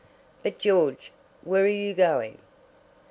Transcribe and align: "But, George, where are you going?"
"But, 0.41 0.57
George, 0.57 1.11
where 1.43 1.63
are 1.63 1.67
you 1.67 1.93
going?" 1.93 2.39